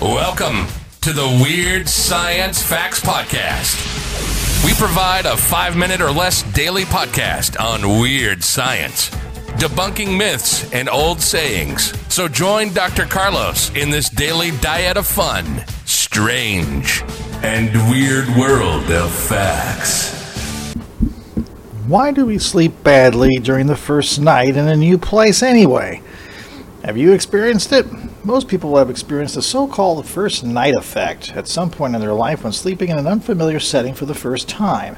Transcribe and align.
Welcome 0.00 0.66
to 1.02 1.12
the 1.12 1.40
Weird 1.42 1.88
Science 1.88 2.62
Facts 2.62 3.00
Podcast. 3.00 3.76
We 4.64 4.72
provide 4.74 5.26
a 5.26 5.36
five 5.36 5.76
minute 5.76 6.00
or 6.00 6.10
less 6.10 6.42
daily 6.54 6.84
podcast 6.84 7.60
on 7.60 8.00
weird 8.00 8.42
science, 8.42 9.10
debunking 9.58 10.16
myths 10.16 10.72
and 10.72 10.88
old 10.88 11.20
sayings. 11.20 11.92
So 12.12 12.28
join 12.28 12.72
Dr. 12.72 13.04
Carlos 13.04 13.74
in 13.76 13.90
this 13.90 14.08
daily 14.08 14.52
diet 14.62 14.96
of 14.96 15.06
fun, 15.06 15.64
strange, 15.84 17.02
and 17.46 17.72
weird 17.88 18.28
world 18.36 18.90
of 18.90 19.08
facts. 19.08 20.12
Why 21.86 22.10
do 22.10 22.26
we 22.26 22.38
sleep 22.38 22.82
badly 22.82 23.36
during 23.36 23.68
the 23.68 23.76
first 23.76 24.18
night 24.18 24.56
in 24.56 24.66
a 24.66 24.74
new 24.74 24.98
place 24.98 25.44
anyway? 25.44 26.02
Have 26.82 26.96
you 26.96 27.12
experienced 27.12 27.70
it? 27.70 27.86
Most 28.24 28.48
people 28.48 28.76
have 28.76 28.90
experienced 28.90 29.36
the 29.36 29.42
so 29.42 29.68
called 29.68 30.04
first 30.06 30.42
night 30.42 30.74
effect 30.74 31.36
at 31.36 31.46
some 31.46 31.70
point 31.70 31.94
in 31.94 32.00
their 32.00 32.14
life 32.14 32.42
when 32.42 32.52
sleeping 32.52 32.88
in 32.88 32.98
an 32.98 33.06
unfamiliar 33.06 33.60
setting 33.60 33.94
for 33.94 34.06
the 34.06 34.14
first 34.14 34.48
time. 34.48 34.96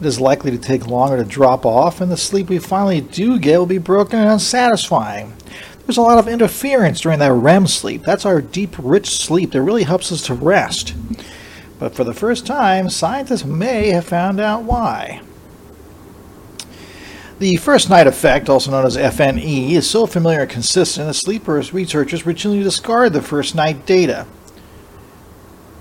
It 0.00 0.06
is 0.06 0.18
likely 0.18 0.50
to 0.52 0.58
take 0.58 0.86
longer 0.86 1.18
to 1.18 1.24
drop 1.24 1.66
off, 1.66 2.00
and 2.00 2.10
the 2.10 2.16
sleep 2.16 2.48
we 2.48 2.58
finally 2.58 3.02
do 3.02 3.38
get 3.38 3.58
will 3.58 3.66
be 3.66 3.76
broken 3.76 4.18
and 4.18 4.30
unsatisfying. 4.30 5.34
There's 5.84 5.98
a 5.98 6.02
lot 6.02 6.18
of 6.18 6.28
interference 6.28 7.02
during 7.02 7.18
that 7.18 7.32
REM 7.32 7.66
sleep. 7.66 8.04
That's 8.04 8.24
our 8.24 8.40
deep, 8.40 8.74
rich 8.78 9.10
sleep 9.10 9.52
that 9.52 9.60
really 9.60 9.82
helps 9.82 10.10
us 10.10 10.22
to 10.22 10.34
rest. 10.34 10.94
But 11.78 11.94
for 11.94 12.04
the 12.04 12.14
first 12.14 12.46
time, 12.46 12.88
scientists 12.88 13.44
may 13.44 13.90
have 13.90 14.04
found 14.04 14.40
out 14.40 14.62
why. 14.62 15.22
The 17.40 17.56
first 17.56 17.90
night 17.90 18.06
effect, 18.06 18.48
also 18.48 18.70
known 18.70 18.86
as 18.86 18.96
FNE, 18.96 19.72
is 19.72 19.90
so 19.90 20.06
familiar 20.06 20.42
and 20.42 20.50
consistent 20.50 21.08
that 21.08 21.14
sleepers 21.14 21.74
researchers 21.74 22.22
routinely 22.22 22.62
discard 22.62 23.12
the 23.12 23.20
first 23.20 23.54
night 23.54 23.86
data. 23.86 24.26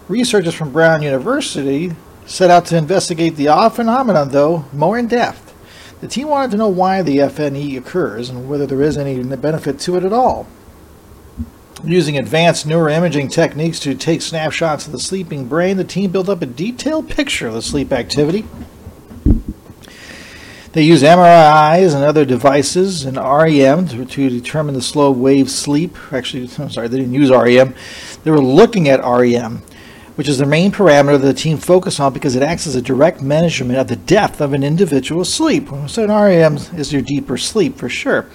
Researchers 0.09 0.56
from 0.56 0.72
Brown 0.72 1.04
University 1.04 1.96
set 2.25 2.50
out 2.50 2.66
to 2.66 2.78
investigate 2.78 3.36
the 3.36 3.50
odd 3.50 3.70
phenomenon, 3.70 4.30
though, 4.30 4.66
more 4.74 4.98
in 4.98 5.08
depth. 5.08 5.54
The 6.02 6.08
team 6.08 6.28
wanted 6.28 6.52
to 6.52 6.58
know 6.58 6.68
why 6.68 7.02
the 7.02 7.20
FNE 7.20 7.78
occurs 7.78 8.30
and 8.30 8.50
whether 8.50 8.66
there 8.66 8.81
is 8.81 8.98
any 8.98 9.24
benefit 9.38 9.80
to 9.81 9.96
it 9.96 10.04
at 10.04 10.12
all. 10.12 10.48
Using 11.84 12.18
advanced 12.18 12.68
neuroimaging 12.68 13.32
techniques 13.32 13.80
to 13.80 13.96
take 13.96 14.22
snapshots 14.22 14.86
of 14.86 14.92
the 14.92 15.00
sleeping 15.00 15.48
brain, 15.48 15.78
the 15.78 15.84
team 15.84 16.12
built 16.12 16.30
up 16.30 16.42
a 16.42 16.46
detailed 16.46 17.10
picture 17.10 17.48
of 17.48 17.54
the 17.54 17.62
sleep 17.62 17.92
activity. 17.92 18.46
They 20.74 20.82
use 20.82 21.04
MRIs 21.04 21.94
and 21.94 22.04
other 22.04 22.26
devices 22.26 23.06
and 23.06 23.16
REM 23.16 23.88
to, 23.90 24.06
to 24.06 24.30
determine 24.30 24.74
the 24.74 24.82
slow 24.82 25.12
wave 25.12 25.52
sleep. 25.52 25.96
Actually, 26.12 26.50
I'm 26.58 26.72
sorry, 26.72 26.88
they 26.88 26.98
didn't 26.98 27.14
use 27.14 27.30
REM. 27.30 27.76
They 28.24 28.32
were 28.32 28.42
looking 28.42 28.90
at 28.90 29.04
REM, 29.04 29.62
which 30.16 30.28
is 30.28 30.40
the 30.40 30.48
main 30.48 30.72
parameter 30.72 31.20
that 31.22 31.28
the 31.28 31.34
team 31.34 31.58
focused 31.58 32.00
on 32.00 32.12
because 32.12 32.36
it 32.36 32.42
acts 32.42 32.66
as 32.66 32.76
a 32.76 32.82
direct 32.82 33.22
measurement 33.22 33.78
of 33.78 33.88
the 33.88 33.98
depth 33.98 34.42
of 34.42 34.54
an 34.54 34.64
individual's 34.64 35.32
sleep. 35.32 35.70
So 35.88 36.06
an 36.06 36.10
REM 36.10 36.56
is 36.76 36.92
your 36.92 37.04
deeper 37.04 37.38
sleep 37.38 37.78
for 37.78 37.90
sure. 37.90 38.28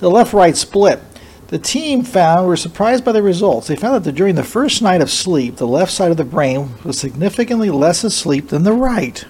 The 0.00 0.10
left-right 0.10 0.56
split. 0.56 1.00
The 1.48 1.58
team 1.58 2.02
found 2.02 2.48
were 2.48 2.56
surprised 2.56 3.04
by 3.04 3.12
the 3.12 3.22
results. 3.22 3.68
They 3.68 3.76
found 3.76 4.02
that 4.02 4.12
during 4.12 4.34
the 4.34 4.42
first 4.42 4.82
night 4.82 5.00
of 5.00 5.10
sleep, 5.10 5.56
the 5.56 5.66
left 5.66 5.92
side 5.92 6.10
of 6.10 6.16
the 6.16 6.24
brain 6.24 6.70
was 6.82 6.98
significantly 6.98 7.70
less 7.70 8.02
asleep 8.02 8.48
than 8.48 8.64
the 8.64 8.72
right. 8.72 9.24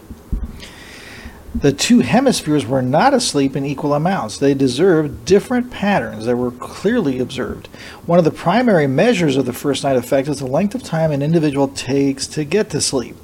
The 1.60 1.72
two 1.72 2.00
hemispheres 2.00 2.66
were 2.66 2.82
not 2.82 3.14
asleep 3.14 3.56
in 3.56 3.64
equal 3.64 3.94
amounts. 3.94 4.36
They 4.36 4.52
deserved 4.52 5.24
different 5.24 5.70
patterns 5.70 6.26
that 6.26 6.36
were 6.36 6.50
clearly 6.50 7.18
observed. 7.18 7.68
One 8.04 8.18
of 8.18 8.26
the 8.26 8.30
primary 8.30 8.86
measures 8.86 9.38
of 9.38 9.46
the 9.46 9.54
first 9.54 9.82
night 9.82 9.96
effect 9.96 10.28
is 10.28 10.40
the 10.40 10.46
length 10.46 10.74
of 10.74 10.82
time 10.82 11.12
an 11.12 11.22
individual 11.22 11.68
takes 11.68 12.26
to 12.28 12.44
get 12.44 12.68
to 12.70 12.82
sleep. 12.82 13.16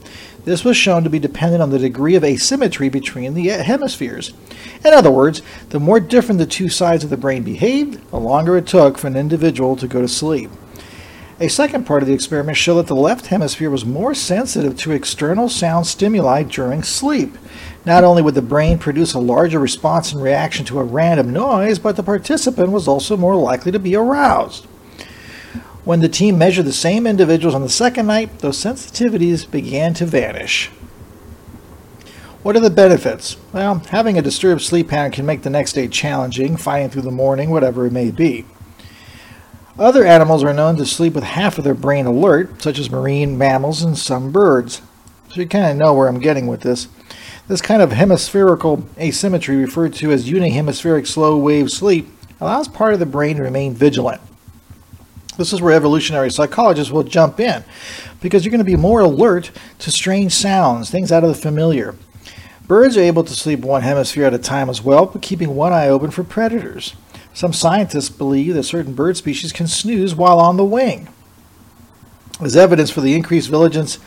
This 0.46 0.64
was 0.64 0.78
shown 0.78 1.04
to 1.04 1.10
be 1.10 1.18
dependent 1.18 1.62
on 1.62 1.68
the 1.68 1.78
degree 1.78 2.14
of 2.14 2.24
asymmetry 2.24 2.88
between 2.88 3.34
the 3.34 3.52
uh, 3.52 3.62
hemispheres. 3.62 4.32
In 4.82 4.94
other 4.94 5.10
words, 5.10 5.42
the 5.68 5.78
more 5.78 6.00
different 6.00 6.38
the 6.38 6.46
two 6.46 6.70
sides 6.70 7.04
of 7.04 7.10
the 7.10 7.18
brain 7.18 7.42
behaved, 7.42 8.10
the 8.10 8.18
longer 8.18 8.56
it 8.56 8.66
took 8.66 8.96
for 8.96 9.08
an 9.08 9.16
individual 9.16 9.76
to 9.76 9.86
go 9.86 10.00
to 10.00 10.08
sleep. 10.08 10.50
A 11.42 11.48
second 11.48 11.86
part 11.86 12.04
of 12.04 12.06
the 12.06 12.14
experiment 12.14 12.56
showed 12.56 12.76
that 12.76 12.86
the 12.86 12.94
left 12.94 13.26
hemisphere 13.26 13.68
was 13.68 13.84
more 13.84 14.14
sensitive 14.14 14.76
to 14.76 14.92
external 14.92 15.48
sound 15.48 15.88
stimuli 15.88 16.44
during 16.44 16.84
sleep. 16.84 17.36
Not 17.84 18.04
only 18.04 18.22
would 18.22 18.36
the 18.36 18.42
brain 18.42 18.78
produce 18.78 19.12
a 19.12 19.18
larger 19.18 19.58
response 19.58 20.12
in 20.12 20.20
reaction 20.20 20.64
to 20.66 20.78
a 20.78 20.84
random 20.84 21.32
noise, 21.32 21.80
but 21.80 21.96
the 21.96 22.04
participant 22.04 22.70
was 22.70 22.86
also 22.86 23.16
more 23.16 23.34
likely 23.34 23.72
to 23.72 23.80
be 23.80 23.96
aroused. 23.96 24.66
When 25.84 25.98
the 25.98 26.08
team 26.08 26.38
measured 26.38 26.64
the 26.64 26.72
same 26.72 27.08
individuals 27.08 27.56
on 27.56 27.62
the 27.62 27.68
second 27.68 28.06
night, 28.06 28.38
those 28.38 28.56
sensitivities 28.56 29.50
began 29.50 29.94
to 29.94 30.06
vanish. 30.06 30.68
What 32.44 32.54
are 32.54 32.60
the 32.60 32.70
benefits? 32.70 33.36
Well, 33.52 33.80
having 33.90 34.16
a 34.16 34.22
disturbed 34.22 34.62
sleep 34.62 34.90
pattern 34.90 35.10
can 35.10 35.26
make 35.26 35.42
the 35.42 35.50
next 35.50 35.72
day 35.72 35.88
challenging, 35.88 36.56
fighting 36.56 36.90
through 36.90 37.02
the 37.02 37.10
morning, 37.10 37.50
whatever 37.50 37.84
it 37.84 37.92
may 37.92 38.12
be. 38.12 38.46
Other 39.78 40.04
animals 40.04 40.44
are 40.44 40.52
known 40.52 40.76
to 40.76 40.84
sleep 40.84 41.14
with 41.14 41.24
half 41.24 41.56
of 41.56 41.64
their 41.64 41.74
brain 41.74 42.04
alert, 42.04 42.62
such 42.62 42.78
as 42.78 42.90
marine 42.90 43.38
mammals 43.38 43.82
and 43.82 43.96
some 43.96 44.30
birds. 44.30 44.82
So 45.30 45.40
you 45.40 45.48
kind 45.48 45.70
of 45.70 45.76
know 45.78 45.94
where 45.94 46.08
I'm 46.08 46.20
getting 46.20 46.46
with 46.46 46.60
this. 46.60 46.88
This 47.48 47.62
kind 47.62 47.80
of 47.80 47.92
hemispherical 47.92 48.86
asymmetry, 48.98 49.56
referred 49.56 49.94
to 49.94 50.12
as 50.12 50.28
unihemispheric 50.28 51.06
slow 51.06 51.38
wave 51.38 51.70
sleep, 51.70 52.08
allows 52.38 52.68
part 52.68 52.92
of 52.92 53.00
the 53.00 53.06
brain 53.06 53.36
to 53.36 53.42
remain 53.42 53.72
vigilant. 53.72 54.20
This 55.38 55.54
is 55.54 55.62
where 55.62 55.74
evolutionary 55.74 56.30
psychologists 56.30 56.92
will 56.92 57.02
jump 57.02 57.40
in, 57.40 57.64
because 58.20 58.44
you're 58.44 58.50
going 58.50 58.58
to 58.58 58.64
be 58.64 58.76
more 58.76 59.00
alert 59.00 59.50
to 59.78 59.90
strange 59.90 60.34
sounds, 60.34 60.90
things 60.90 61.10
out 61.10 61.24
of 61.24 61.30
the 61.30 61.34
familiar. 61.34 61.94
Birds 62.68 62.98
are 62.98 63.02
able 63.02 63.24
to 63.24 63.32
sleep 63.32 63.60
one 63.60 63.82
hemisphere 63.82 64.26
at 64.26 64.34
a 64.34 64.38
time 64.38 64.68
as 64.68 64.82
well, 64.82 65.06
but 65.06 65.22
keeping 65.22 65.56
one 65.56 65.72
eye 65.72 65.88
open 65.88 66.10
for 66.10 66.22
predators. 66.22 66.94
Some 67.34 67.52
scientists 67.52 68.10
believe 68.10 68.54
that 68.54 68.64
certain 68.64 68.94
bird 68.94 69.16
species 69.16 69.52
can 69.52 69.66
snooze 69.66 70.14
while 70.14 70.38
on 70.38 70.56
the 70.56 70.64
wing. 70.64 71.08
As 72.40 72.56
evidence 72.56 72.90
for 72.90 73.00
the 73.00 73.14
increased 73.14 73.48
vigilance, 73.48 73.98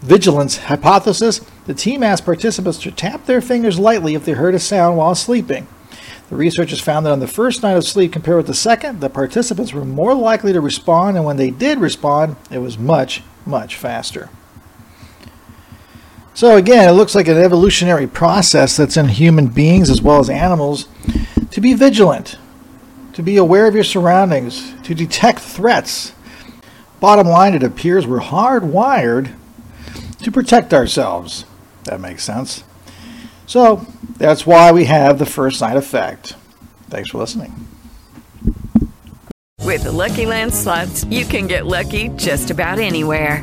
vigilance 0.00 0.58
hypothesis, 0.58 1.40
the 1.66 1.74
team 1.74 2.02
asked 2.02 2.24
participants 2.24 2.78
to 2.78 2.90
tap 2.90 3.26
their 3.26 3.40
fingers 3.40 3.78
lightly 3.78 4.14
if 4.14 4.24
they 4.24 4.32
heard 4.32 4.54
a 4.54 4.60
sound 4.60 4.96
while 4.96 5.14
sleeping. 5.14 5.66
The 6.28 6.36
researchers 6.36 6.80
found 6.80 7.06
that 7.06 7.12
on 7.12 7.20
the 7.20 7.26
first 7.26 7.62
night 7.62 7.76
of 7.76 7.84
sleep 7.84 8.12
compared 8.12 8.36
with 8.36 8.46
the 8.46 8.54
second, 8.54 9.00
the 9.00 9.08
participants 9.08 9.72
were 9.72 9.84
more 9.84 10.14
likely 10.14 10.52
to 10.52 10.60
respond, 10.60 11.16
and 11.16 11.24
when 11.24 11.38
they 11.38 11.50
did 11.50 11.78
respond, 11.78 12.36
it 12.50 12.58
was 12.58 12.78
much, 12.78 13.22
much 13.46 13.76
faster. 13.76 14.28
So, 16.34 16.56
again, 16.56 16.88
it 16.88 16.92
looks 16.92 17.14
like 17.14 17.26
an 17.26 17.38
evolutionary 17.38 18.06
process 18.06 18.76
that's 18.76 18.96
in 18.96 19.08
human 19.08 19.48
beings 19.48 19.90
as 19.90 20.02
well 20.02 20.20
as 20.20 20.30
animals 20.30 20.86
to 21.50 21.60
be 21.60 21.72
vigilant, 21.72 22.36
to 23.18 23.22
be 23.24 23.36
aware 23.36 23.66
of 23.66 23.74
your 23.74 23.82
surroundings, 23.82 24.72
to 24.84 24.94
detect 24.94 25.40
threats. 25.40 26.12
Bottom 27.00 27.26
line, 27.26 27.52
it 27.52 27.64
appears 27.64 28.06
we're 28.06 28.20
hardwired 28.20 29.34
to 30.22 30.30
protect 30.30 30.72
ourselves. 30.72 31.44
That 31.82 32.00
makes 32.00 32.22
sense. 32.22 32.62
So 33.44 33.84
that's 34.18 34.46
why 34.46 34.70
we 34.70 34.84
have 34.84 35.18
the 35.18 35.26
first 35.26 35.58
sign 35.58 35.76
effect. 35.76 36.36
Thanks 36.90 37.10
for 37.10 37.18
listening. 37.18 37.66
With 39.64 39.82
the 39.82 39.90
Lucky 39.90 40.24
Land 40.24 40.54
slots, 40.54 41.02
you 41.06 41.24
can 41.24 41.48
get 41.48 41.66
lucky 41.66 42.10
just 42.10 42.52
about 42.52 42.78
anywhere. 42.78 43.42